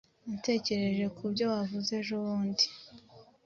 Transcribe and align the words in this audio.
Natekereje 0.27 1.05
kubyo 1.17 1.45
wavuze 1.53 1.91
ejobundi. 2.01 2.65